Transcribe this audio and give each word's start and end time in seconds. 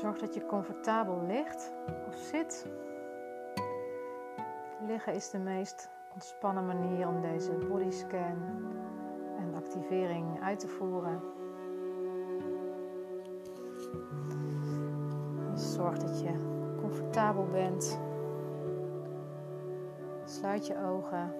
Zorg 0.00 0.18
dat 0.18 0.34
je 0.34 0.46
comfortabel 0.46 1.22
ligt 1.26 1.72
of 2.06 2.14
zit. 2.14 2.66
Liggen 4.86 5.14
is 5.14 5.30
de 5.30 5.38
meest 5.38 5.90
ontspannen 6.12 6.66
manier 6.66 7.08
om 7.08 7.20
deze 7.20 7.52
bodyscan 7.52 8.42
en 9.38 9.54
activering 9.54 10.42
uit 10.42 10.58
te 10.58 10.68
voeren. 10.68 11.20
Zorg 15.54 15.98
dat 15.98 16.20
je 16.20 16.32
comfortabel 16.80 17.46
bent. 17.46 18.00
Sluit 20.24 20.66
je 20.66 20.84
ogen 20.84 21.34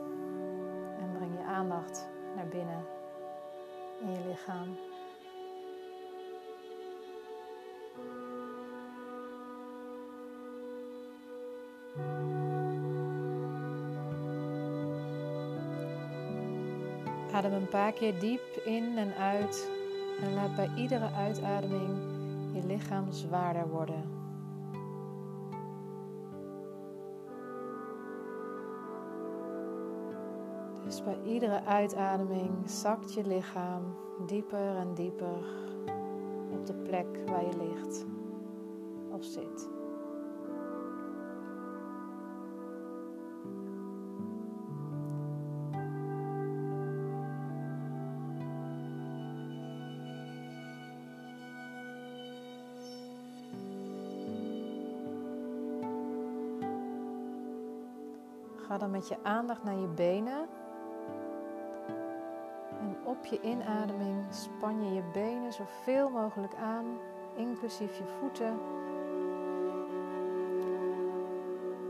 en 1.01 1.13
breng 1.13 1.39
je 1.39 1.45
aandacht 1.45 2.09
naar 2.37 2.49
binnen 2.49 2.85
in 4.01 4.11
je 4.11 4.29
lichaam. 4.29 4.77
Adem 17.49 17.61
een 17.63 17.69
paar 17.69 17.93
keer 17.93 18.21
diep 18.21 18.61
in 18.65 18.99
en 18.99 19.15
uit 19.15 19.71
en 20.21 20.35
laat 20.35 20.57
bij 20.57 20.71
iedere 20.77 21.13
uitademing 21.13 21.99
je 22.53 22.67
lichaam 22.67 23.13
zwaarder 23.13 23.69
worden. 23.69 24.05
Dus 30.85 31.03
bij 31.03 31.19
iedere 31.25 31.65
uitademing 31.65 32.71
zakt 32.71 33.15
je 33.15 33.27
lichaam 33.27 33.83
dieper 34.27 34.77
en 34.77 34.95
dieper 34.95 35.45
op 36.51 36.67
de 36.67 36.75
plek 36.75 37.07
waar 37.27 37.45
je 37.45 37.57
ligt 37.57 38.07
of 39.11 39.25
zit. 39.25 39.78
Met 58.99 59.09
je 59.09 59.17
aandacht 59.23 59.65
naar 59.65 59.79
je 59.79 59.87
benen. 59.87 60.49
En 62.81 62.97
op 63.05 63.25
je 63.25 63.41
inademing 63.41 64.25
span 64.31 64.85
je 64.85 64.95
je 64.95 65.03
benen 65.13 65.53
zoveel 65.53 66.11
mogelijk 66.11 66.55
aan, 66.55 66.85
inclusief 67.37 67.99
je 67.99 68.05
voeten. 68.21 68.59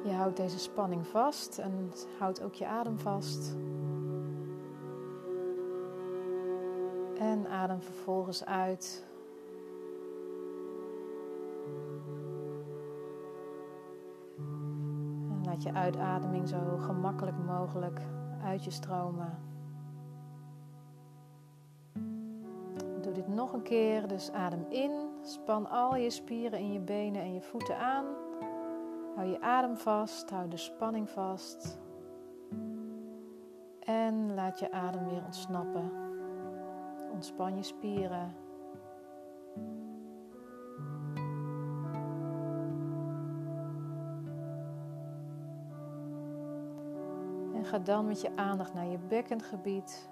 Je 0.05 0.13
houdt 0.13 0.37
deze 0.37 0.59
spanning 0.59 1.07
vast 1.07 1.59
en 1.59 1.93
houdt 2.19 2.43
ook 2.43 2.55
je 2.55 2.67
adem 2.67 2.99
vast. 2.99 3.57
En 7.19 7.49
adem 7.49 7.83
vervolgens 7.83 8.45
uit. 8.45 9.08
Laat 15.49 15.63
je 15.63 15.73
uitademing 15.73 16.49
zo 16.49 16.77
gemakkelijk 16.77 17.37
mogelijk 17.47 18.01
uit 18.43 18.65
je 18.65 18.71
stromen. 18.71 19.39
Doe 23.01 23.13
dit 23.13 23.29
nog 23.29 23.53
een 23.53 23.63
keer. 23.63 24.09
Dus 24.09 24.33
adem 24.33 24.67
in. 24.69 24.91
Span 25.23 25.71
al 25.71 25.97
je 25.97 26.11
spieren 26.11 26.59
in 26.59 26.73
je 26.73 26.81
benen 26.81 27.23
en 27.23 27.35
je 27.35 27.41
voeten 27.41 27.79
aan. 27.79 28.05
Hou 29.15 29.29
je 29.29 29.41
adem 29.41 29.77
vast. 29.77 30.31
Hou 30.31 30.49
de 30.49 30.57
spanning 30.57 31.11
vast. 31.11 31.79
En 33.81 34.35
laat 34.35 34.59
je 34.59 34.73
adem 34.73 35.09
weer 35.09 35.25
ontsnappen. 35.25 35.91
Ontspan 37.13 37.57
je 37.57 37.63
spieren. 37.63 38.35
Ga 47.69 47.79
dan 47.79 48.07
met 48.07 48.21
je 48.21 48.37
aandacht 48.37 48.75
naar 48.75 48.87
je 48.87 48.99
bekkengebied. 48.99 50.11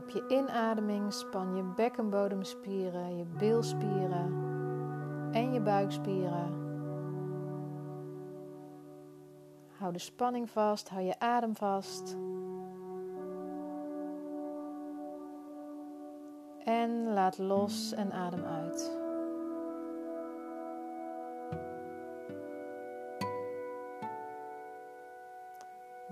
Op 0.00 0.08
je 0.08 0.24
inademing 0.28 1.12
span 1.12 1.56
je 1.56 1.62
bekkenbodemspieren, 1.62 3.16
je 3.16 3.24
bilspieren 3.24 4.50
en 5.32 5.52
je 5.52 5.60
buikspieren. 5.60 6.60
Hou 9.78 9.92
de 9.92 9.98
spanning 9.98 10.50
vast, 10.50 10.88
hou 10.88 11.02
je 11.02 11.18
adem 11.18 11.56
vast. 11.56 12.16
En 16.64 17.12
laat 17.12 17.38
los 17.38 17.92
en 17.92 18.12
adem 18.12 18.44
uit. 18.44 19.01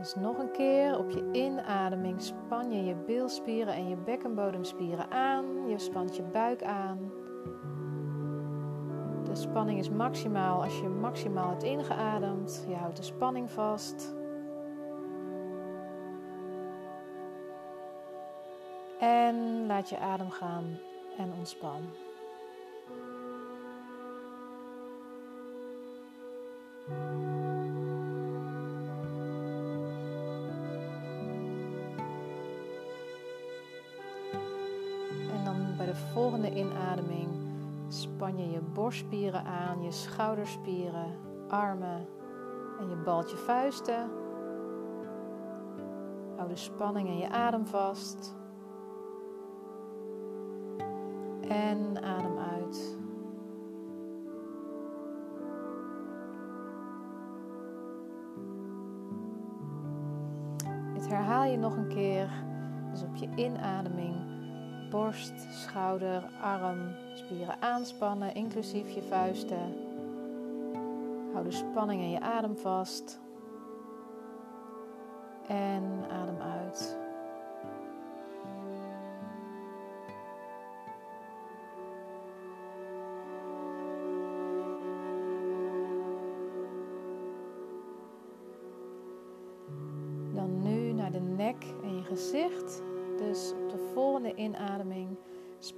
Dus 0.00 0.14
nog 0.14 0.38
een 0.38 0.50
keer 0.50 0.98
op 0.98 1.10
je 1.10 1.28
inademing 1.32 2.22
span 2.22 2.72
je 2.72 2.84
je 2.84 2.94
bilspieren 2.94 3.74
en 3.74 3.88
je 3.88 3.96
bekkenbodemspieren 3.96 5.10
aan. 5.10 5.68
Je 5.68 5.78
spant 5.78 6.16
je 6.16 6.22
buik 6.22 6.62
aan. 6.62 7.12
De 9.24 9.34
spanning 9.34 9.78
is 9.78 9.90
maximaal 9.90 10.62
als 10.62 10.80
je 10.80 10.88
maximaal 10.88 11.48
hebt 11.48 11.62
ingeademd. 11.62 12.64
Je 12.68 12.74
houdt 12.74 12.96
de 12.96 13.02
spanning 13.02 13.50
vast. 13.50 14.14
En 18.98 19.66
laat 19.66 19.88
je 19.88 19.98
adem 19.98 20.30
gaan 20.30 20.78
en 21.18 21.32
ontspan. 21.38 21.82
Je 38.38 38.50
je 38.50 38.60
borstspieren 38.60 39.44
aan, 39.44 39.82
je 39.82 39.90
schouderspieren, 39.90 41.16
armen 41.48 42.06
en 42.80 42.88
je 42.88 42.96
balt 42.96 43.30
je 43.30 43.36
vuisten. 43.36 44.10
Hou 46.36 46.48
de 46.48 46.56
spanning 46.56 47.08
en 47.08 47.18
je 47.18 47.28
adem 47.28 47.66
vast. 47.66 48.36
En 51.40 52.02
adem 52.02 52.38
uit. 52.38 52.98
Dit 60.94 61.08
herhaal 61.08 61.44
je 61.44 61.56
nog 61.56 61.76
een 61.76 61.88
keer. 61.88 62.30
Dus 62.90 63.02
op 63.02 63.16
je 63.16 63.28
inademing 63.34 64.29
borst, 64.90 65.32
schouder, 65.50 66.22
arm, 66.42 66.78
spieren 67.14 67.62
aanspannen, 67.62 68.34
inclusief 68.34 68.90
je 68.94 69.02
vuisten. 69.02 69.74
Hou 71.32 71.44
de 71.44 71.50
spanning 71.50 72.02
in 72.02 72.10
je 72.10 72.20
adem 72.20 72.56
vast. 72.56 73.20
En 75.46 76.04
adem 76.10 76.40
uit. 76.40 76.99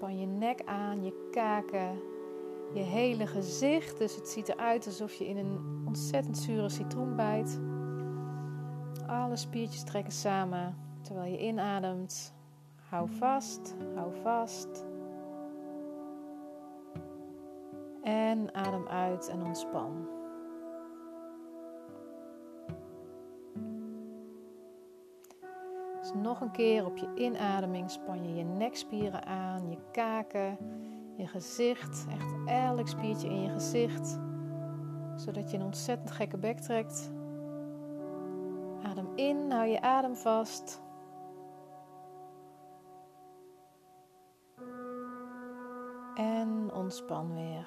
Span 0.03 0.19
je 0.19 0.27
nek 0.27 0.63
aan, 0.65 1.05
je 1.05 1.29
kaken, 1.31 2.01
je 2.75 2.81
hele 2.81 3.27
gezicht. 3.27 3.99
Dus 3.99 4.17
het 4.17 4.29
ziet 4.29 4.49
eruit 4.49 4.87
alsof 4.87 5.15
je 5.15 5.27
in 5.27 5.37
een 5.37 5.83
ontzettend 5.87 6.39
zure 6.39 6.69
citroen 6.69 7.17
bijt. 7.17 7.61
Alle 9.07 9.37
spiertjes 9.37 9.83
trekken 9.85 10.13
samen 10.13 10.77
terwijl 11.01 11.33
je 11.33 11.39
inademt. 11.39 12.35
Hou 12.89 13.11
vast, 13.11 13.77
hou 13.95 14.13
vast. 14.23 14.85
En 18.03 18.55
adem 18.55 18.89
uit 18.89 19.29
en 19.29 19.43
ontspan. 19.43 20.12
Nog 26.15 26.41
een 26.41 26.51
keer 26.51 26.87
op 26.87 26.97
je 26.97 27.09
inademing 27.15 27.91
span 27.91 28.29
je 28.29 28.35
je 28.35 28.45
nekspieren 28.45 29.27
aan, 29.27 29.71
je 29.71 29.79
kaken, 29.93 30.59
je 31.17 31.27
gezicht, 31.27 32.07
echt 32.11 32.35
elk 32.47 32.89
spiertje 32.89 33.29
in 33.29 33.43
je 33.43 33.51
gezicht, 33.51 34.19
zodat 35.17 35.51
je 35.51 35.57
een 35.57 35.65
ontzettend 35.65 36.11
gekke 36.11 36.39
bek 36.39 36.59
trekt. 36.59 37.13
Adem 38.83 39.09
in, 39.15 39.51
hou 39.51 39.67
je 39.67 39.81
adem 39.81 40.17
vast. 40.17 40.83
En 46.15 46.71
ontspan 46.75 47.35
weer. 47.35 47.67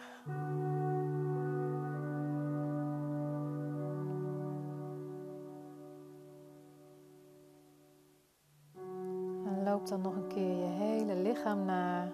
Dan 9.89 10.01
nog 10.01 10.15
een 10.15 10.27
keer 10.27 10.57
je 10.57 10.65
hele 10.65 11.15
lichaam 11.15 11.65
na. 11.65 12.07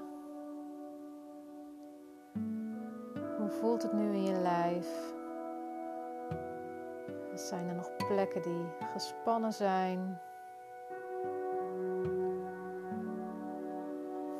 Hoe 3.37 3.49
voelt 3.49 3.81
het 3.81 3.93
nu 3.93 4.13
in 4.13 4.23
je 4.23 4.39
lijf? 4.41 5.13
Zijn 7.33 7.67
er 7.67 7.75
nog 7.75 7.95
plekken 8.07 8.41
die 8.41 8.65
gespannen 8.93 9.53
zijn? 9.53 10.19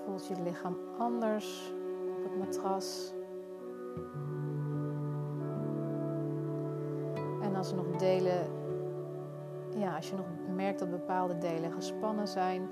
Voelt 0.06 0.28
je 0.28 0.42
lichaam 0.44 0.78
anders 0.98 1.74
op 2.18 2.24
het 2.24 2.38
matras? 2.38 3.14
En 7.42 7.56
als 7.56 7.70
er 7.70 7.76
nog 7.76 7.96
delen, 7.98 8.48
ja, 9.78 9.96
als 9.96 10.10
je 10.10 10.16
nog 10.16 10.26
merkt 10.56 10.80
dat 10.80 10.90
bepaalde 10.90 11.38
delen 11.38 11.72
gespannen 11.72 12.28
zijn, 12.28 12.70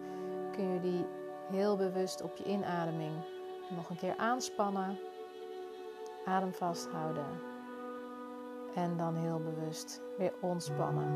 kun 0.51 0.73
je 0.73 0.79
die 0.79 1.05
heel 1.49 1.77
bewust 1.77 2.21
op 2.21 2.37
je 2.37 2.43
inademing 2.43 3.13
nog 3.69 3.89
een 3.89 3.97
keer 3.97 4.15
aanspannen. 4.17 4.99
Adem 6.25 6.53
vasthouden. 6.53 7.25
En 8.75 8.97
dan 8.97 9.15
heel 9.15 9.39
bewust 9.39 10.01
weer 10.17 10.33
ontspannen. 10.39 11.07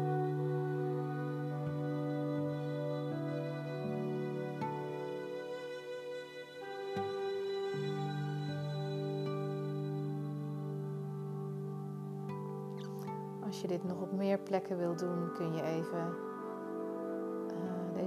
Als 13.46 13.62
je 13.62 13.68
dit 13.68 13.84
nog 13.84 14.02
op 14.02 14.12
meer 14.12 14.40
plekken 14.40 14.78
wil 14.78 14.96
doen, 14.96 15.34
kun 15.34 15.54
je 15.54 15.64
even 15.64 16.33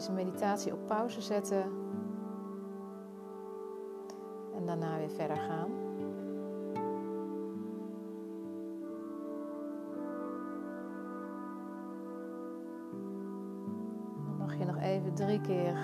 deze 0.06 0.24
meditatie 0.24 0.72
op 0.72 0.86
pauze 0.86 1.20
zetten. 1.20 1.62
En 4.56 4.66
daarna 4.66 4.98
weer 4.98 5.10
verder 5.10 5.36
gaan. 5.36 5.70
Dan 14.26 14.36
mag 14.38 14.58
je 14.58 14.64
nog 14.64 14.78
even 14.78 15.14
drie 15.14 15.40
keer 15.40 15.76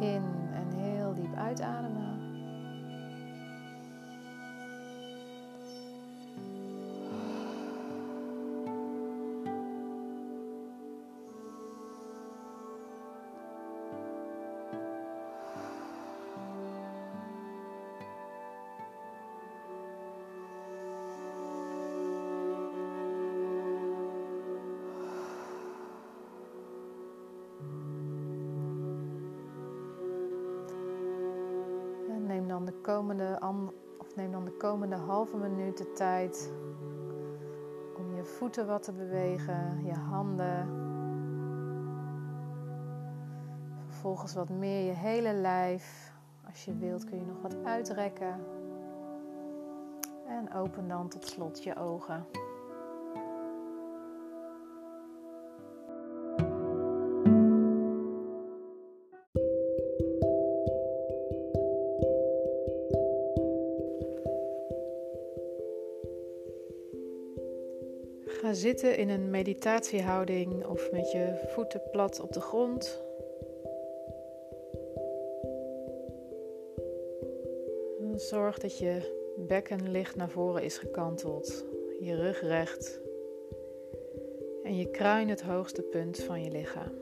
in 0.00 0.24
en 0.52 0.72
heel 0.76 1.14
diep 1.14 1.34
uitademen. 1.34 2.01
Komende 34.62 34.96
halve 34.96 35.36
minuut 35.36 35.78
de 35.78 35.92
tijd 35.92 36.52
om 37.96 38.14
je 38.14 38.24
voeten 38.24 38.66
wat 38.66 38.82
te 38.82 38.92
bewegen, 38.92 39.84
je 39.84 39.94
handen. 39.94 40.68
Vervolgens 43.86 44.34
wat 44.34 44.48
meer 44.48 44.86
je 44.86 44.92
hele 44.92 45.32
lijf. 45.32 46.12
Als 46.46 46.64
je 46.64 46.76
wilt 46.76 47.04
kun 47.04 47.18
je 47.18 47.24
nog 47.24 47.42
wat 47.42 47.64
uitrekken. 47.64 48.40
En 50.26 50.54
open 50.54 50.88
dan 50.88 51.08
tot 51.08 51.26
slot 51.26 51.62
je 51.62 51.76
ogen. 51.76 52.26
Zitten 68.62 68.96
in 68.96 69.08
een 69.08 69.30
meditatiehouding 69.30 70.66
of 70.66 70.90
met 70.92 71.10
je 71.10 71.48
voeten 71.48 71.82
plat 71.90 72.20
op 72.20 72.32
de 72.32 72.40
grond. 72.40 73.02
Zorg 78.16 78.58
dat 78.58 78.78
je 78.78 79.20
bekken 79.36 79.90
licht 79.90 80.16
naar 80.16 80.28
voren 80.28 80.62
is 80.62 80.78
gekanteld, 80.78 81.64
je 82.00 82.14
rug 82.14 82.40
recht 82.40 83.00
en 84.62 84.76
je 84.76 84.90
kruin 84.90 85.28
het 85.28 85.42
hoogste 85.42 85.82
punt 85.82 86.18
van 86.18 86.44
je 86.44 86.50
lichaam. 86.50 86.92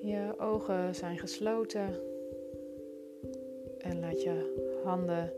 Je 0.00 0.34
ogen 0.38 0.94
zijn 0.94 1.18
gesloten 1.18 2.00
en 3.78 4.00
laat 4.00 4.22
je 4.22 4.69
handen 4.90 5.32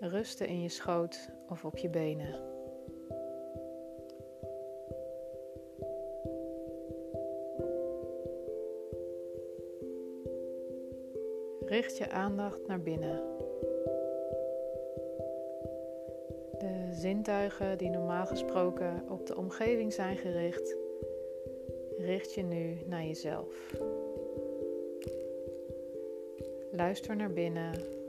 rusten 0.00 0.46
in 0.46 0.62
je 0.62 0.68
schoot 0.68 1.30
of 1.48 1.64
op 1.64 1.76
je 1.76 1.88
benen. 1.88 2.34
Richt 11.66 11.98
je 11.98 12.10
aandacht 12.10 12.66
naar 12.66 12.80
binnen. 12.80 13.22
De 16.58 16.88
zintuigen 16.90 17.78
die 17.78 17.90
normaal 17.90 18.26
gesproken 18.26 19.04
op 19.08 19.26
de 19.26 19.36
omgeving 19.36 19.92
zijn 19.92 20.16
gericht, 20.16 20.76
richt 21.98 22.34
je 22.34 22.42
nu 22.42 22.78
naar 22.86 23.04
jezelf. 23.04 23.74
Luister 26.72 27.16
naar 27.16 27.32
binnen. 27.32 28.01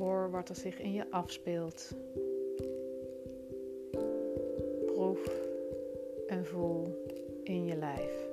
Hoor 0.00 0.30
wat 0.30 0.48
er 0.48 0.54
zich 0.54 0.78
in 0.78 0.92
je 0.92 1.10
afspeelt. 1.10 1.90
Proef 4.86 5.30
en 6.26 6.46
voel 6.46 7.04
in 7.42 7.64
je 7.64 7.76
lijf. 7.76 8.29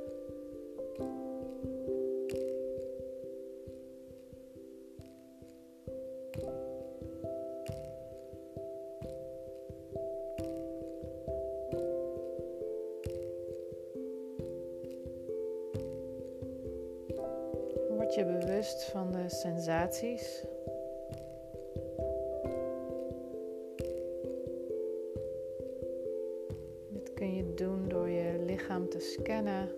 Kun 27.17 27.35
je 27.35 27.53
doen 27.53 27.87
door 27.87 28.09
je 28.09 28.43
lichaam 28.45 28.89
te 28.89 28.99
scannen. 28.99 29.69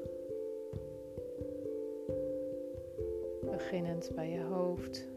Beginnend 3.41 4.11
bij 4.15 4.29
je 4.29 4.41
hoofd. 4.41 5.07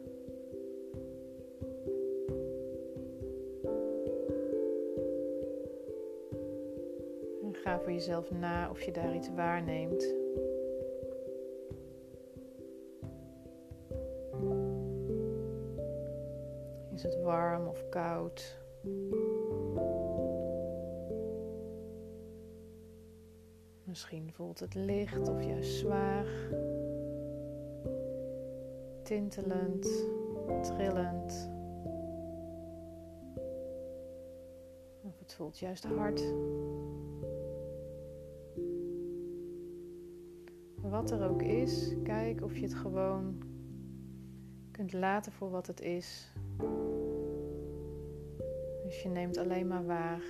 En 7.42 7.54
ga 7.54 7.80
voor 7.80 7.92
jezelf 7.92 8.30
na 8.30 8.70
of 8.70 8.82
je 8.82 8.92
daar 8.92 9.14
iets 9.14 9.28
waarneemt. 9.34 10.02
Is 16.94 17.02
het 17.02 17.22
warm 17.22 17.66
of 17.68 17.88
koud? 17.88 18.61
Misschien 24.02 24.32
voelt 24.32 24.60
het 24.60 24.74
licht 24.74 25.28
of 25.28 25.44
juist 25.44 25.74
zwaar, 25.74 26.26
tintelend, 29.02 29.82
trillend. 30.62 31.50
Of 35.02 35.18
het 35.18 35.34
voelt 35.34 35.58
juist 35.58 35.84
hard. 35.84 36.32
Wat 40.80 41.10
er 41.10 41.28
ook 41.28 41.42
is, 41.42 41.94
kijk 42.02 42.42
of 42.42 42.56
je 42.56 42.62
het 42.62 42.74
gewoon 42.74 43.42
kunt 44.70 44.92
laten 44.92 45.32
voor 45.32 45.50
wat 45.50 45.66
het 45.66 45.80
is. 45.80 46.32
Dus 48.84 49.02
je 49.02 49.08
neemt 49.08 49.36
alleen 49.36 49.66
maar 49.66 49.86
waar. 49.86 50.22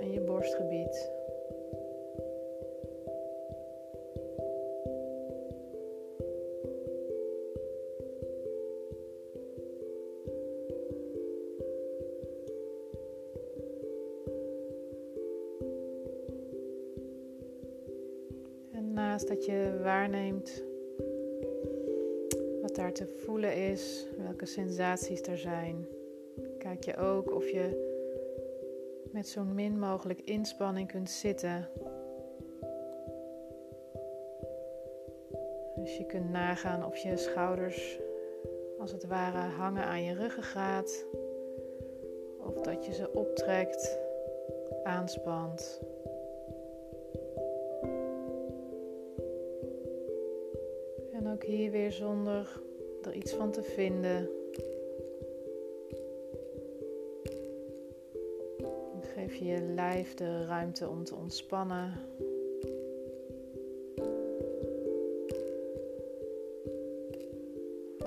En 0.00 0.10
je 0.12 0.20
borstgebied. 0.20 1.18
naast 19.20 19.28
dat 19.28 19.44
je 19.44 19.78
waarneemt 19.82 20.64
wat 22.62 22.74
daar 22.74 22.92
te 22.92 23.06
voelen 23.06 23.56
is, 23.56 24.06
welke 24.18 24.46
sensaties 24.46 25.20
er 25.20 25.38
zijn, 25.38 25.86
kijk 26.58 26.84
je 26.84 26.96
ook 26.96 27.34
of 27.34 27.48
je 27.48 27.89
met 29.12 29.28
zo 29.28 29.44
min 29.44 29.78
mogelijk 29.78 30.20
inspanning 30.20 30.88
kunt 30.88 31.10
zitten. 31.10 31.68
Dus 35.76 35.96
je 35.96 36.04
kunt 36.06 36.30
nagaan 36.30 36.84
of 36.84 36.96
je 36.96 37.16
schouders 37.16 37.98
als 38.78 38.92
het 38.92 39.06
ware 39.06 39.48
hangen 39.48 39.84
aan 39.84 40.02
je 40.02 40.14
ruggengraat. 40.14 41.06
Of 42.38 42.60
dat 42.60 42.86
je 42.86 42.92
ze 42.92 43.12
optrekt, 43.12 43.98
aanspant. 44.82 45.80
En 51.12 51.28
ook 51.32 51.44
hier 51.44 51.70
weer 51.70 51.92
zonder 51.92 52.62
er 53.02 53.14
iets 53.14 53.32
van 53.32 53.50
te 53.50 53.62
vinden. 53.62 54.39
Je 59.46 59.60
lijf 59.60 60.14
de 60.14 60.44
ruimte 60.46 60.88
om 60.88 61.04
te 61.04 61.14
ontspannen. 61.14 61.92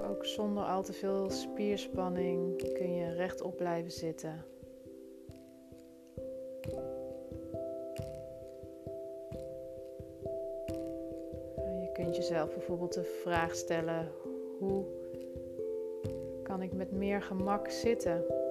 Ook 0.10 0.26
zonder 0.26 0.64
al 0.64 0.84
te 0.84 0.94
veel 0.94 1.30
spierspanning 1.30 2.74
kun 2.74 2.94
je 2.94 3.14
rechtop 3.14 3.58
blijven 3.58 3.92
zitten. 3.92 4.46
Je 11.82 11.90
kunt 11.94 12.16
jezelf 12.16 12.54
bijvoorbeeld 12.54 12.94
de 12.94 13.04
vraag 13.04 13.56
stellen: 13.56 14.12
hoe 14.60 14.86
kan 16.44 16.62
ik 16.62 16.74
met 16.74 16.92
meer 16.92 17.22
gemak 17.22 17.70
zitten? 17.70 18.43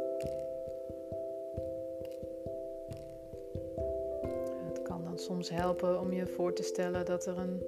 Helpen 5.49 6.01
om 6.01 6.13
je 6.13 6.27
voor 6.27 6.53
te 6.53 6.63
stellen 6.63 7.05
dat 7.05 7.27
er 7.27 7.39
een 7.39 7.63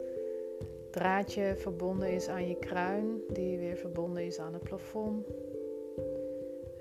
draadje 0.90 1.54
verbonden 1.56 2.12
is 2.12 2.28
aan 2.28 2.48
je 2.48 2.56
kruin, 2.56 3.20
die 3.32 3.58
weer 3.58 3.76
verbonden 3.76 4.24
is 4.24 4.38
aan 4.38 4.52
het 4.52 4.62
plafond. 4.62 5.26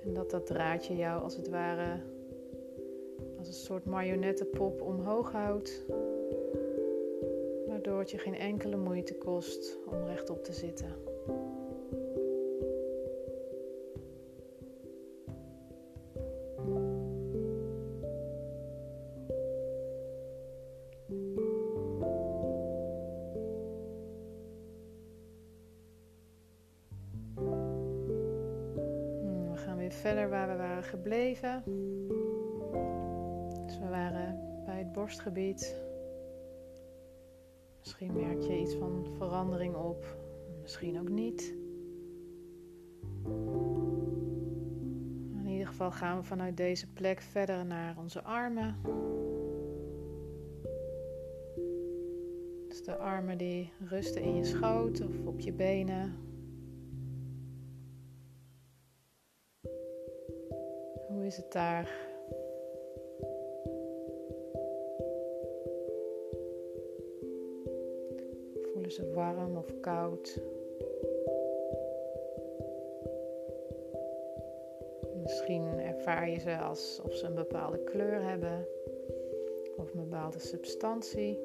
En 0.03 0.13
dat 0.13 0.29
dat 0.29 0.45
draadje 0.45 0.95
jou 0.95 1.21
als 1.21 1.35
het 1.35 1.50
ware 1.50 2.00
als 3.38 3.47
een 3.47 3.53
soort 3.53 3.85
marionettenpop 3.85 4.81
omhoog 4.81 5.31
houdt, 5.31 5.85
waardoor 7.67 8.00
het 8.00 8.12
je 8.12 8.17
geen 8.17 8.38
enkele 8.38 8.77
moeite 8.77 9.15
kost 9.15 9.77
om 9.85 10.05
rechtop 10.05 10.43
te 10.43 10.53
zitten. 10.53 11.12
Dus 33.65 33.77
we 33.79 33.88
waren 33.89 34.39
bij 34.65 34.77
het 34.77 34.91
borstgebied. 34.91 35.81
Misschien 37.79 38.13
merk 38.13 38.41
je 38.41 38.60
iets 38.60 38.75
van 38.75 39.05
verandering 39.17 39.75
op, 39.75 40.17
misschien 40.62 41.00
ook 41.00 41.10
niet. 41.10 41.55
In 45.39 45.48
ieder 45.48 45.67
geval 45.67 45.91
gaan 45.91 46.17
we 46.17 46.24
vanuit 46.24 46.57
deze 46.57 46.88
plek 46.93 47.22
verder 47.22 47.65
naar 47.65 47.98
onze 47.98 48.24
armen. 48.24 48.75
Dus 52.67 52.83
de 52.83 52.95
armen 52.98 53.38
die 53.38 53.72
rusten 53.79 54.22
in 54.22 54.36
je 54.36 54.43
schoot 54.43 55.01
of 55.01 55.25
op 55.25 55.39
je 55.39 55.53
benen. 55.53 56.33
Is 61.25 61.38
het 61.38 61.51
daar? 61.51 62.12
Voelen 68.74 68.92
ze 68.92 69.12
warm 69.13 69.58
of 69.58 69.80
koud? 69.80 70.42
Misschien 75.24 75.80
ervaar 75.80 76.30
je 76.30 76.39
ze 76.39 76.58
alsof 76.58 77.13
ze 77.15 77.25
een 77.25 77.36
bepaalde 77.36 77.84
kleur 77.84 78.22
hebben 78.22 78.68
of 79.77 79.94
een 79.94 80.10
bepaalde 80.10 80.39
substantie. 80.39 81.39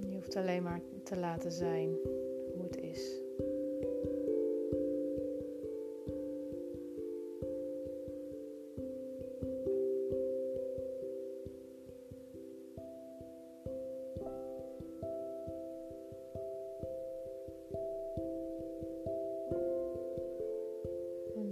Je 0.00 0.14
hoeft 0.14 0.36
alleen 0.36 0.62
maar 0.62 0.80
te 1.02 1.16
laten 1.16 1.52
zijn 1.52 1.98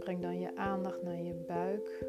breng 0.04 0.20
dan 0.20 0.38
je 0.38 0.56
aandacht 0.56 1.02
naar 1.02 1.22
je 1.22 1.34
buik. 1.34 2.04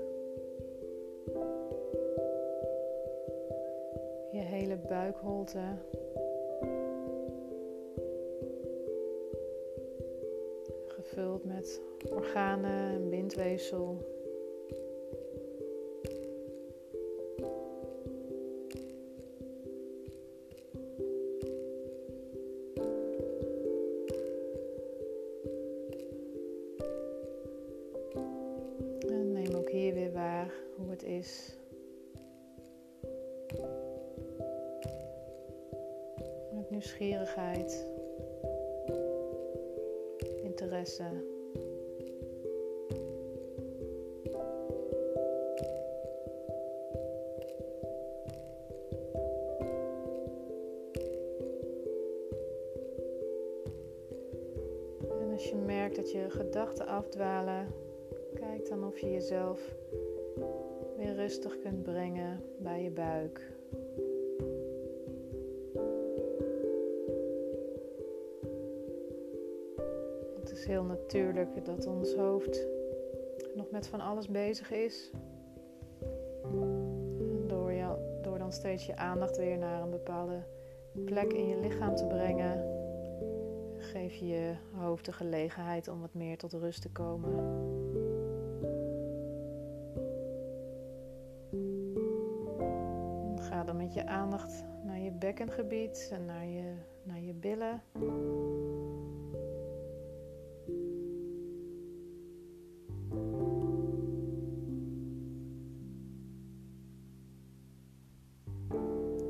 Je 4.32 4.42
hele 4.42 4.78
buikholte. 4.88 5.60
gevuld 10.88 11.46
met 11.46 11.82
organen 12.10 12.94
en 12.94 13.10
bindweefsel. 13.10 14.15
Je 55.50 55.56
merkt 55.56 55.96
dat 55.96 56.12
je 56.12 56.30
gedachten 56.30 56.88
afdwalen, 56.88 57.68
kijk 58.34 58.70
dan 58.70 58.86
of 58.86 59.00
je 59.00 59.12
jezelf 59.12 59.76
weer 60.98 61.14
rustig 61.16 61.60
kunt 61.60 61.84
brengen 61.84 62.44
bij 62.58 62.84
je 62.84 62.92
buik. 62.92 63.54
Het 70.40 70.52
is 70.52 70.66
heel 70.66 70.84
natuurlijk 70.84 71.66
dat 71.66 71.88
ons 71.88 72.14
hoofd 72.14 72.68
nog 73.56 73.72
met 73.72 73.88
van 73.88 74.00
alles 74.00 74.28
bezig 74.28 74.72
is. 74.72 75.12
Door 78.22 78.38
dan 78.38 78.54
steeds 78.54 78.86
je 78.86 78.96
aandacht 78.96 79.38
weer 79.38 79.58
naar 79.58 79.82
een 79.82 79.90
bepaalde 79.90 80.44
plek 81.06 81.34
in 81.34 81.48
je 81.48 81.60
lichaam 81.60 81.96
te 81.96 82.06
brengen, 82.06 82.75
geef 84.10 84.20
je 84.20 84.56
hoofd 84.72 85.06
de 85.06 85.14
gelegenheid 85.14 85.88
om 85.88 86.02
wat 86.02 86.14
meer 86.14 86.38
tot 86.38 86.54
rust 86.54 86.82
te 86.82 86.90
komen. 86.90 87.34
Ga 93.40 93.64
dan 93.64 93.78
met 93.78 93.94
je 93.94 94.08
aandacht 94.08 94.64
naar 94.84 95.00
je 95.00 95.12
bekkengebied 95.12 96.10
en 96.12 96.26
naar 96.26 96.46
je, 96.46 96.74
naar 97.04 97.20
je 97.20 97.34
billen. 97.34 97.82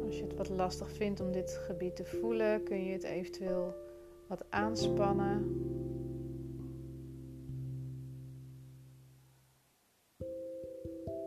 Als 0.05 0.17
je 0.17 0.23
het 0.23 0.35
wat 0.35 0.49
lastig 0.49 0.91
vindt 0.91 1.19
om 1.19 1.31
dit 1.31 1.51
gebied 1.51 1.95
te 1.95 2.05
voelen, 2.05 2.63
kun 2.63 2.85
je 2.85 2.93
het 2.93 3.03
eventueel 3.03 3.84
wat 4.27 4.45
aanspannen. 4.49 5.63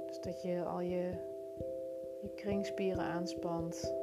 Dus 0.07 0.21
dat 0.21 0.43
je 0.43 0.65
al 0.65 0.81
je, 0.81 1.11
je 2.23 2.31
kringspieren 2.35 3.03
aanspant 3.03 3.95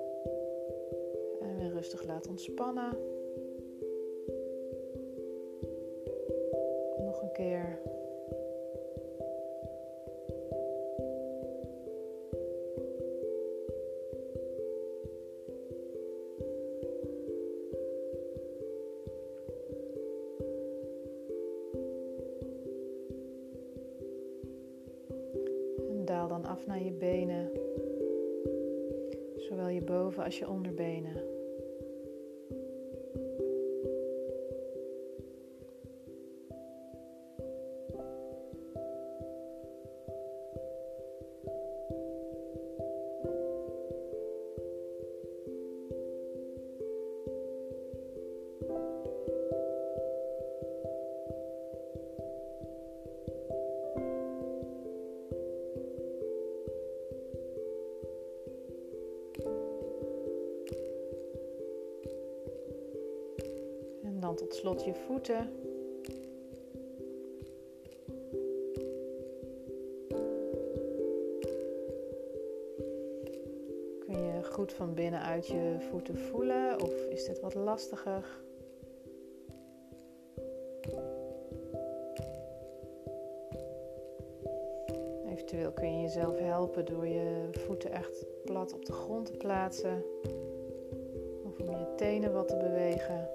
en 1.41 1.57
weer 1.57 1.71
rustig 1.71 2.03
laat 2.03 2.27
ontspannen. 2.27 2.97
Nog 6.97 7.21
een 7.21 7.31
keer. 7.31 7.79
Als 30.35 30.43
je 30.43 30.49
onderbenen. 30.49 30.64
Tot 64.35 64.55
slot 64.55 64.85
je 64.85 64.93
voeten. 64.93 65.49
Kun 73.99 74.23
je 74.23 74.43
goed 74.43 74.73
van 74.73 74.93
binnenuit 74.93 75.47
je 75.47 75.75
voeten 75.89 76.17
voelen 76.17 76.81
of 76.81 77.05
is 77.05 77.25
dit 77.25 77.39
wat 77.39 77.53
lastiger? 77.53 78.43
Eventueel 85.25 85.71
kun 85.71 85.95
je 85.95 86.01
jezelf 86.01 86.39
helpen 86.39 86.85
door 86.85 87.07
je 87.07 87.47
voeten 87.51 87.91
echt 87.91 88.25
plat 88.43 88.73
op 88.73 88.85
de 88.85 88.93
grond 88.93 89.25
te 89.25 89.37
plaatsen 89.37 90.03
of 91.43 91.59
om 91.59 91.77
je 91.77 91.93
tenen 91.95 92.33
wat 92.33 92.47
te 92.47 92.57
bewegen. 92.57 93.34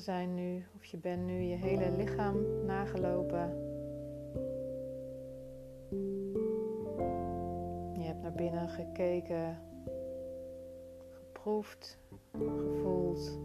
Zijn 0.00 0.34
nu, 0.34 0.64
of 0.76 0.84
je 0.84 0.96
bent 0.96 1.26
nu 1.26 1.40
je 1.40 1.56
hele 1.56 1.90
lichaam 1.96 2.64
nagelopen. 2.66 3.68
Je 7.92 8.06
hebt 8.06 8.22
naar 8.22 8.32
binnen 8.32 8.68
gekeken, 8.68 9.58
geproefd, 11.08 11.98
gevoeld 12.32 13.38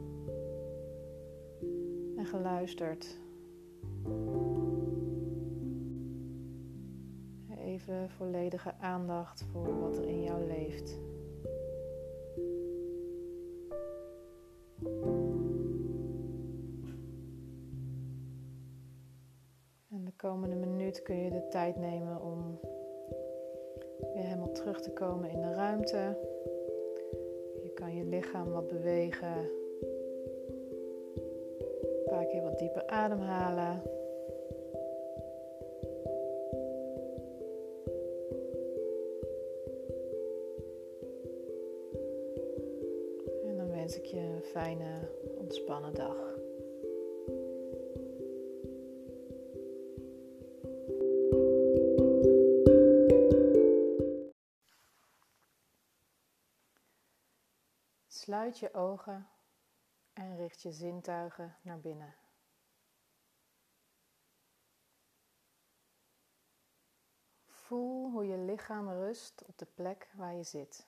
en 2.18 2.26
geluisterd. 2.26 3.18
Even 7.58 8.10
volledige 8.10 8.74
aandacht 8.80 9.46
voor 9.52 9.80
wat 9.80 9.98
er 9.98 10.08
in 10.08 10.24
jou 10.24 10.46
leeft. 10.48 11.00
Komende 20.30 20.56
minuut 20.56 21.02
kun 21.02 21.16
je 21.16 21.30
de 21.30 21.48
tijd 21.48 21.76
nemen 21.76 22.22
om 22.22 22.60
weer 24.14 24.24
helemaal 24.24 24.52
terug 24.52 24.82
te 24.82 24.92
komen 24.92 25.30
in 25.30 25.42
de 25.42 25.54
ruimte. 25.54 26.18
Je 27.64 27.72
kan 27.74 27.96
je 27.96 28.04
lichaam 28.04 28.52
wat 28.52 28.68
bewegen. 28.68 29.38
Een 31.82 32.04
paar 32.06 32.26
keer 32.26 32.42
wat 32.42 32.60
dieper 32.60 32.88
ademhalen. 32.88 33.82
En 43.46 43.58
dan 43.58 43.72
wens 43.72 43.98
ik 43.98 44.06
je 44.06 44.20
een 44.20 44.44
fijne, 44.44 45.10
ontspannen 45.38 45.94
dag. 45.94 46.35
Sluit 58.26 58.60
je 58.60 58.74
ogen 58.74 59.30
en 60.14 60.36
richt 60.38 60.62
je 60.62 60.72
zintuigen 60.72 61.58
naar 61.62 61.80
binnen. 61.80 62.16
Voel 67.48 68.12
hoe 68.12 68.26
je 68.26 68.38
lichaam 68.38 68.90
rust 68.90 69.44
op 69.46 69.58
de 69.58 69.66
plek 69.66 70.12
waar 70.14 70.34
je 70.34 70.44
zit. 70.44 70.88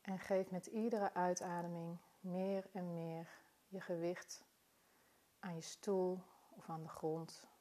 En 0.00 0.18
geef 0.18 0.50
met 0.50 0.66
iedere 0.66 1.14
uitademing 1.14 1.98
meer 2.20 2.68
en 2.72 2.94
meer 2.94 3.28
je 3.66 3.80
gewicht 3.80 4.44
aan 5.38 5.54
je 5.54 5.60
stoel 5.60 6.22
of 6.50 6.68
aan 6.68 6.82
de 6.82 6.88
grond 6.88 7.52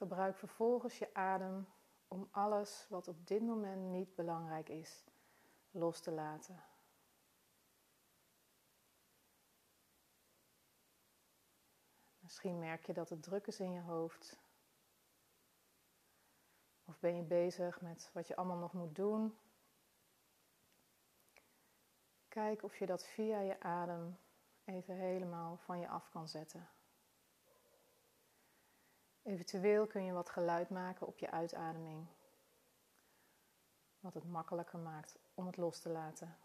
Gebruik 0.00 0.36
vervolgens 0.36 0.98
je 0.98 1.14
adem 1.14 1.68
om 2.08 2.28
alles 2.30 2.86
wat 2.88 3.08
op 3.08 3.26
dit 3.26 3.42
moment 3.42 3.82
niet 3.82 4.14
belangrijk 4.14 4.68
is 4.68 5.04
los 5.70 6.00
te 6.00 6.10
laten. 6.10 6.64
Misschien 12.18 12.58
merk 12.58 12.86
je 12.86 12.92
dat 12.92 13.08
het 13.08 13.22
druk 13.22 13.46
is 13.46 13.60
in 13.60 13.72
je 13.72 13.80
hoofd. 13.80 14.38
Of 16.84 16.98
ben 16.98 17.16
je 17.16 17.22
bezig 17.22 17.80
met 17.80 18.10
wat 18.12 18.26
je 18.26 18.36
allemaal 18.36 18.58
nog 18.58 18.72
moet 18.72 18.94
doen? 18.94 19.38
Kijk 22.28 22.62
of 22.62 22.76
je 22.76 22.86
dat 22.86 23.04
via 23.04 23.40
je 23.40 23.60
adem 23.60 24.18
even 24.64 24.94
helemaal 24.94 25.56
van 25.56 25.78
je 25.78 25.88
af 25.88 26.08
kan 26.08 26.28
zetten. 26.28 26.68
Eventueel 29.22 29.86
kun 29.86 30.04
je 30.04 30.12
wat 30.12 30.30
geluid 30.30 30.70
maken 30.70 31.06
op 31.06 31.18
je 31.18 31.30
uitademing, 31.30 32.06
wat 33.98 34.14
het 34.14 34.24
makkelijker 34.24 34.78
maakt 34.78 35.18
om 35.34 35.46
het 35.46 35.56
los 35.56 35.80
te 35.80 35.88
laten. 35.88 36.36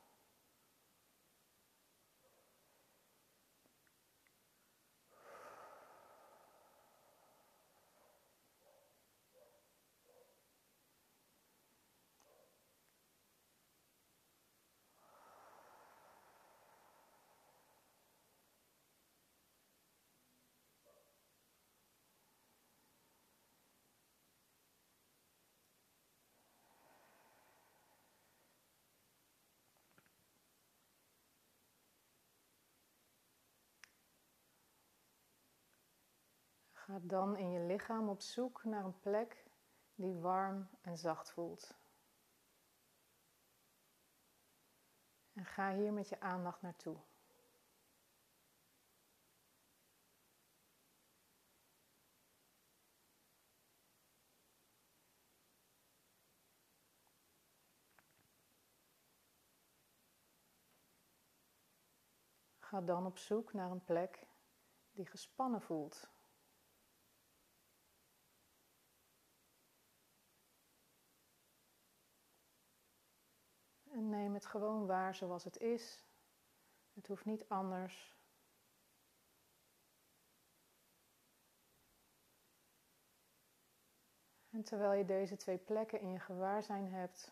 Ga 36.86 37.00
dan 37.02 37.38
in 37.38 37.52
je 37.52 37.60
lichaam 37.60 38.10
op 38.10 38.21
zoek 38.21 38.63
naar 38.63 38.86
een 38.86 39.00
plek 39.00 39.43
die 39.95 40.13
warm 40.13 40.67
en 40.82 40.98
zacht 40.98 41.32
voelt. 41.32 41.76
En 45.34 45.45
ga 45.45 45.74
hier 45.74 45.93
met 45.93 46.10
je 46.10 46.19
aandacht 46.19 46.62
naartoe. 46.62 46.98
Ga 62.60 62.82
dan 62.82 63.06
op 63.06 63.17
zoek 63.17 63.54
naar 63.54 63.71
een 63.71 63.84
plek 63.84 64.28
die 64.91 65.06
gespannen 65.06 65.62
voelt. 65.62 66.13
En 73.96 74.10
neem 74.10 74.34
het 74.34 74.46
gewoon 74.46 74.86
waar 74.86 75.16
zoals 75.16 75.44
het 75.44 75.58
is. 75.58 76.06
Het 76.94 77.08
hoeft 77.08 77.26
niet 77.26 77.50
anders. 77.50 78.16
En 84.50 84.64
terwijl 84.64 84.94
je 84.94 85.06
deze 85.06 85.36
twee 85.36 85.58
plekken 85.58 86.00
in 86.00 86.12
je 86.12 86.20
gewaarzijn 86.20 86.94
hebt, 86.94 87.32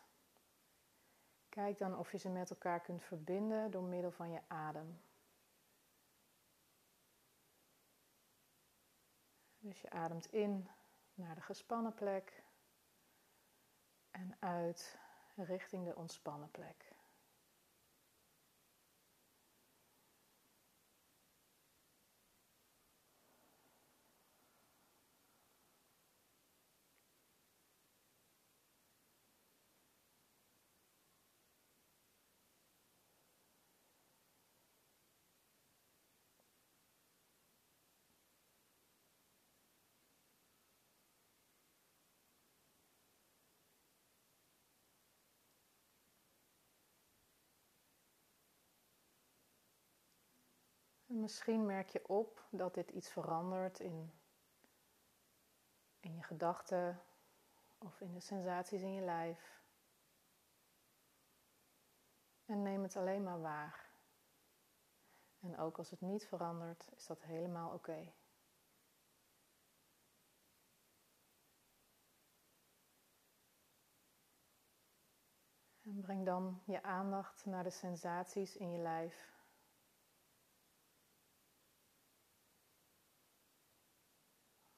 kijk 1.50 1.78
dan 1.78 1.98
of 1.98 2.12
je 2.12 2.18
ze 2.18 2.30
met 2.30 2.50
elkaar 2.50 2.82
kunt 2.82 3.04
verbinden 3.04 3.72
door 3.72 3.84
middel 3.84 4.12
van 4.12 4.32
je 4.32 4.42
adem. 4.48 5.02
Dus 9.60 9.82
je 9.82 9.90
ademt 9.90 10.32
in 10.32 10.70
naar 11.14 11.36
de 11.36 11.42
gespannen 11.42 11.94
plek 11.94 12.44
en 14.12 14.36
uit 14.40 15.02
richting 15.36 15.86
de 15.86 15.96
ontspannen 15.96 16.52
plek. 16.52 16.93
Misschien 51.14 51.66
merk 51.66 51.90
je 51.90 52.08
op 52.08 52.46
dat 52.50 52.74
dit 52.74 52.90
iets 52.90 53.10
verandert 53.10 53.80
in, 53.80 54.14
in 56.00 56.16
je 56.16 56.24
gedachten 56.24 57.02
of 57.78 58.02
in 58.02 58.14
de 58.14 58.20
sensaties 58.20 58.82
in 58.82 58.94
je 58.94 59.02
lijf. 59.02 59.62
En 62.46 62.62
neem 62.62 62.84
het 62.84 62.96
alleen 62.96 63.24
maar 63.24 63.42
waar. 63.42 63.92
En 65.40 65.58
ook 65.58 65.78
als 65.78 65.90
het 65.90 66.02
niet 66.02 66.26
verandert, 66.26 66.88
is 66.96 67.06
dat 67.06 67.22
helemaal 67.22 67.74
oké. 67.74 68.14
En 75.84 76.02
breng 76.02 76.26
dan 76.26 76.62
je 76.66 76.84
aandacht 76.84 77.46
naar 77.46 77.64
de 77.64 77.70
sensaties 77.70 78.56
in 78.56 78.72
je 78.72 78.78
lijf. 78.78 79.34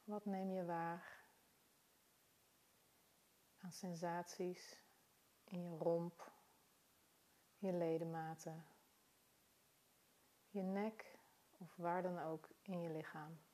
Wat 0.06 0.24
neem 0.24 0.50
je 0.50 0.64
waar 0.64 1.24
aan 3.56 3.72
sensaties 3.72 4.82
in 5.44 5.62
je 5.62 5.76
romp, 5.76 6.32
je 7.58 7.72
ledematen, 7.72 8.66
je 10.48 10.62
nek 10.62 11.18
of 11.58 11.76
waar 11.76 12.02
dan 12.02 12.18
ook 12.18 12.48
in 12.62 12.80
je 12.80 12.90
lichaam? 12.90 13.45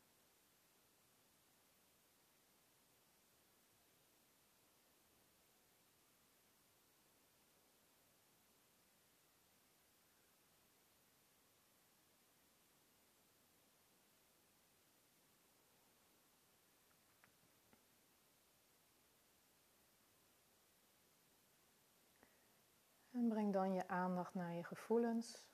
En 23.23 23.29
breng 23.29 23.53
dan 23.53 23.73
je 23.73 23.89
aandacht 23.89 24.35
naar 24.35 24.55
je 24.55 24.65
gevoelens. 24.65 25.47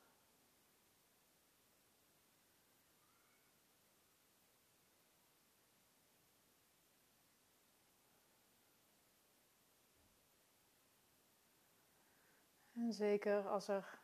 En 12.73 12.93
zeker 12.93 13.49
als 13.49 13.69
er 13.69 14.01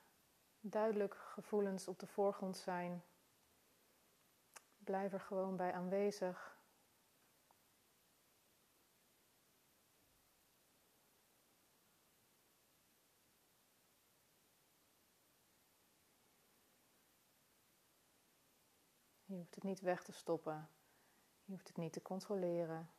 duidelijk 0.60 1.14
gevoelens 1.14 1.88
op 1.88 1.98
de 1.98 2.06
voorgrond 2.06 2.56
zijn, 2.56 3.04
blijf 4.78 5.12
er 5.12 5.20
gewoon 5.20 5.56
bij 5.56 5.72
aanwezig. 5.72 6.53
Je 19.34 19.40
hoeft 19.40 19.54
het 19.54 19.64
niet 19.64 19.80
weg 19.80 20.02
te 20.02 20.12
stoppen. 20.12 20.68
Je 21.44 21.52
hoeft 21.52 21.68
het 21.68 21.76
niet 21.76 21.92
te 21.92 22.02
controleren. 22.02 22.90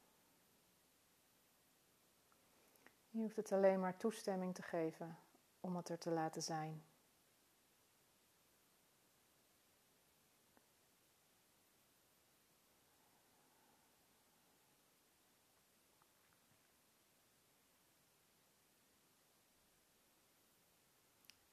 Je 3.09 3.19
hoeft 3.19 3.35
het 3.35 3.51
alleen 3.51 3.79
maar 3.79 3.97
toestemming 3.97 4.55
te 4.55 4.61
geven 4.61 5.17
om 5.59 5.75
het 5.75 5.89
er 5.89 5.97
te 5.97 6.09
laten 6.11 6.43
zijn. 6.43 6.83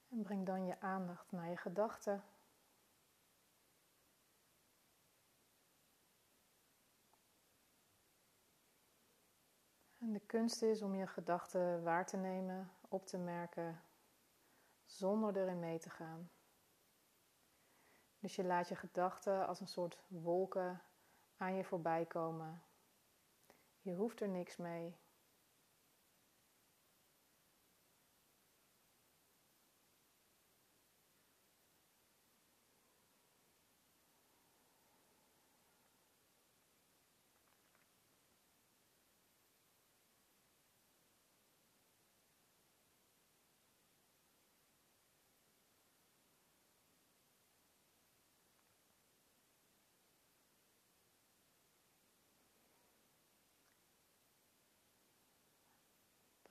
En 0.09 0.23
breng 0.23 0.47
dan 0.47 0.66
je 0.66 0.81
aandacht 0.81 1.33
naar 1.33 1.49
je 1.49 1.57
gedachten. 1.57 2.25
De 10.12 10.20
kunst 10.27 10.62
is 10.62 10.83
om 10.83 10.94
je 10.94 11.07
gedachten 11.07 11.83
waar 11.83 12.07
te 12.07 12.16
nemen, 12.16 12.70
op 12.88 13.07
te 13.07 13.18
merken, 13.18 13.83
zonder 14.85 15.37
erin 15.37 15.59
mee 15.59 15.79
te 15.79 15.90
gaan. 15.90 16.31
Dus 18.18 18.37
je 18.37 18.44
laat 18.44 18.68
je 18.68 18.77
gedachten 18.77 19.46
als 19.46 19.61
een 19.61 19.66
soort 19.66 19.98
wolken 20.09 20.83
aan 21.37 21.55
je 21.55 21.64
voorbij 21.64 22.05
komen. 22.05 22.62
Je 23.81 23.94
hoeft 23.94 24.20
er 24.20 24.29
niks 24.29 24.57
mee. 24.57 24.96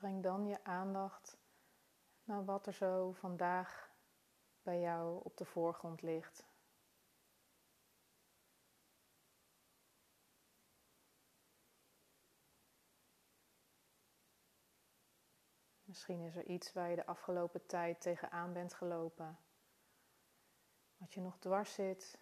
Breng 0.02 0.24
dan 0.24 0.48
je 0.48 0.64
aandacht 0.64 1.38
naar 2.24 2.46
wat 2.46 2.68
er 2.68 2.74
zo 2.74 3.12
vandaag 3.12 3.92
bij 4.62 4.80
jou 4.80 5.24
op 5.24 5.38
de 5.38 5.46
voorgrond 5.46 6.02
ligt. 6.02 6.46
Misschien 15.84 16.22
is 16.22 16.36
er 16.36 16.46
iets 16.46 16.74
waar 16.74 16.90
je 16.90 16.96
de 16.96 17.06
afgelopen 17.06 17.66
tijd 17.66 18.02
tegenaan 18.02 18.54
bent 18.54 18.74
gelopen. 18.74 19.40
Wat 20.98 21.14
je 21.14 21.22
nog 21.22 21.40
dwars 21.40 21.74
zit. 21.74 22.20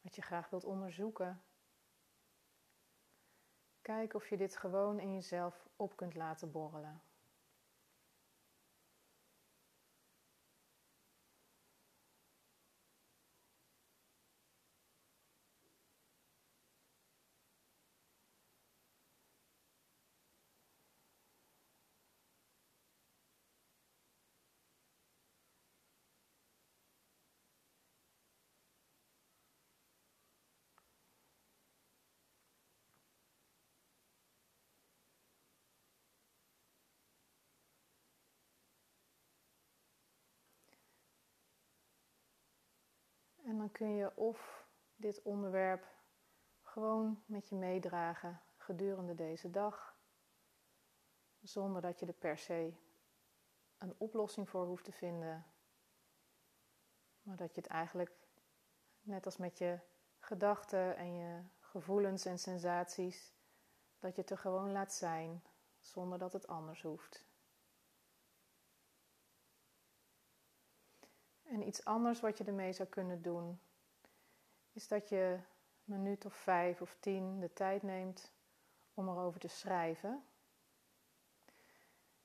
Wat 0.00 0.14
je 0.14 0.22
graag 0.22 0.50
wilt 0.50 0.64
onderzoeken. 0.64 1.42
Kijk 3.86 4.14
of 4.14 4.28
je 4.28 4.36
dit 4.36 4.56
gewoon 4.56 5.00
in 5.00 5.14
jezelf 5.14 5.68
op 5.76 5.96
kunt 5.96 6.14
laten 6.14 6.50
borrelen. 6.50 7.02
En 43.46 43.55
dan 43.66 43.74
kun 43.74 43.94
je 43.94 44.16
of 44.16 44.66
dit 44.96 45.22
onderwerp 45.22 45.86
gewoon 46.62 47.22
met 47.26 47.48
je 47.48 47.54
meedragen 47.54 48.40
gedurende 48.56 49.14
deze 49.14 49.50
dag, 49.50 49.96
zonder 51.40 51.82
dat 51.82 52.00
je 52.00 52.06
er 52.06 52.12
per 52.12 52.38
se 52.38 52.74
een 53.78 53.94
oplossing 53.98 54.48
voor 54.48 54.66
hoeft 54.66 54.84
te 54.84 54.92
vinden, 54.92 55.46
maar 57.22 57.36
dat 57.36 57.54
je 57.54 57.60
het 57.60 57.70
eigenlijk 57.70 58.12
net 59.00 59.24
als 59.24 59.36
met 59.36 59.58
je 59.58 59.78
gedachten 60.18 60.96
en 60.96 61.14
je 61.14 61.42
gevoelens 61.60 62.24
en 62.24 62.38
sensaties, 62.38 63.34
dat 63.98 64.14
je 64.14 64.20
het 64.20 64.30
er 64.30 64.38
gewoon 64.38 64.72
laat 64.72 64.92
zijn, 64.92 65.44
zonder 65.80 66.18
dat 66.18 66.32
het 66.32 66.46
anders 66.46 66.82
hoeft. 66.82 67.26
En 71.56 71.66
iets 71.66 71.84
anders 71.84 72.20
wat 72.20 72.38
je 72.38 72.44
ermee 72.44 72.72
zou 72.72 72.88
kunnen 72.88 73.22
doen, 73.22 73.60
is 74.72 74.88
dat 74.88 75.08
je 75.08 75.40
een 75.86 76.02
minuut 76.02 76.24
of 76.24 76.34
vijf 76.34 76.80
of 76.80 76.96
tien 77.00 77.40
de 77.40 77.52
tijd 77.52 77.82
neemt 77.82 78.32
om 78.94 79.08
erover 79.08 79.40
te 79.40 79.48
schrijven. 79.48 80.24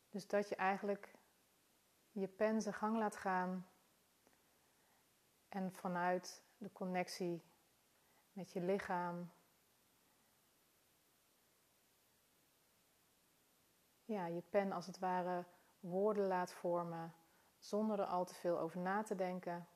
Dus 0.10 0.28
dat 0.28 0.50
je 0.50 0.56
eigenlijk 0.56 1.13
je 2.12 2.28
pen 2.28 2.62
zijn 2.62 2.76
gang 2.76 2.98
laat 2.98 3.15
gaan 3.15 3.67
en 5.50 5.72
vanuit 5.72 6.44
de 6.58 6.72
connectie 6.72 7.44
met 8.32 8.52
je 8.52 8.62
lichaam, 8.62 9.32
ja, 14.06 14.26
je 14.26 14.41
pen 14.50 14.72
als 14.72 14.86
het 14.86 15.00
ware 15.00 15.46
woorden 15.80 16.28
laat 16.28 16.54
vormen 16.54 17.13
zonder 17.62 18.00
er 18.00 18.06
al 18.06 18.26
te 18.26 18.34
veel 18.34 18.60
over 18.60 18.80
na 18.80 19.04
te 19.04 19.15
denken. 19.15 19.67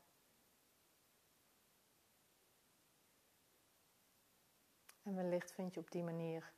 En 5.04 5.16
wellicht 5.16 5.52
vind 5.52 5.74
je 5.74 5.80
op 5.80 5.92
die 5.92 6.04
manier 6.04 6.54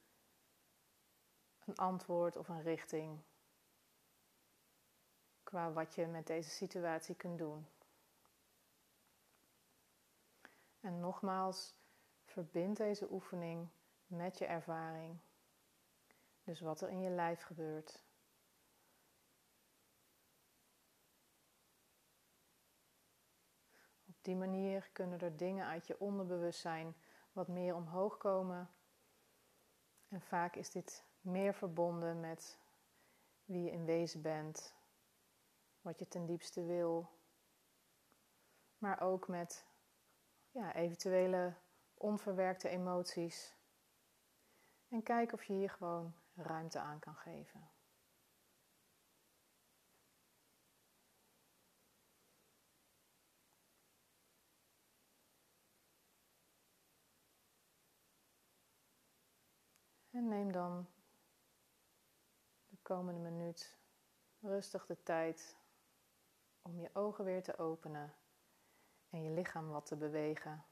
een 1.66 1.76
antwoord 1.76 2.36
of 2.36 2.48
een 2.48 2.62
richting 2.62 3.24
qua 5.44 5.72
wat 5.72 5.96
je 5.96 6.06
met 6.06 6.28
deze 6.28 6.50
situatie 6.50 7.16
kunt 7.16 7.38
doen. 7.38 7.68
En 10.80 11.00
nogmaals, 11.00 11.76
verbind 12.26 12.78
deze 12.78 13.12
oefening 13.12 13.70
met 14.06 14.38
je 14.38 14.46
ervaring. 14.46 15.20
Dus 16.44 16.60
wat 16.60 16.82
er 16.82 16.90
in 16.90 17.02
je 17.02 17.10
lijf 17.10 17.42
gebeurt. 17.42 18.07
Die 24.28 24.36
manier 24.36 24.90
kunnen 24.94 25.20
er 25.20 25.38
dingen 25.38 25.66
uit 25.66 25.88
je 25.88 26.00
onderbewustzijn 26.00 26.96
wat 27.32 27.48
meer 27.48 27.76
omhoog 27.76 28.18
komen. 28.18 28.70
En 30.08 30.22
vaak 30.22 30.56
is 30.56 30.72
dit 30.72 31.06
meer 31.22 31.54
verbonden 31.54 32.20
met 32.20 32.60
wie 33.46 33.64
je 33.64 33.72
in 33.72 33.86
wezen 33.86 34.22
bent, 34.22 34.76
wat 35.82 36.00
je 36.00 36.08
ten 36.08 36.26
diepste 36.26 36.66
wil, 36.66 37.10
maar 38.78 39.02
ook 39.02 39.28
met 39.28 39.66
ja, 40.52 40.74
eventuele 40.74 41.54
onverwerkte 41.94 42.70
emoties. 42.70 43.56
En 44.88 45.04
kijk 45.04 45.34
of 45.34 45.44
je 45.44 45.54
hier 45.54 45.70
gewoon 45.70 46.14
ruimte 46.36 46.80
aan 46.80 47.00
kan 47.00 47.16
geven. 47.16 47.70
En 60.18 60.28
neem 60.28 60.52
dan 60.52 60.88
de 62.68 62.78
komende 62.82 63.20
minuut 63.20 63.78
rustig 64.40 64.86
de 64.86 65.04
tijd 65.04 65.58
om 66.62 66.80
je 66.80 66.90
ogen 66.94 67.26
weer 67.26 67.44
te 67.44 67.58
openen 67.58 68.14
en 69.10 69.24
je 69.24 69.30
lichaam 69.30 69.70
wat 69.70 69.86
te 69.86 69.96
bewegen. 69.96 70.66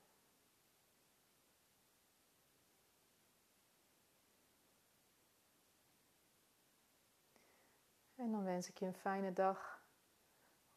En 8.16 8.32
dan 8.32 8.44
wens 8.44 8.70
ik 8.70 8.78
je 8.78 8.86
een 8.86 8.94
fijne 8.94 9.34
dag 9.34 9.86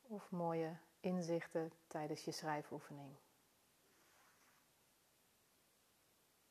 of 0.02 0.30
mooie 0.30 0.76
inzichten 1.00 1.72
tijdens 1.86 2.24
je 2.24 2.32
schrijfoefening. 2.32 3.27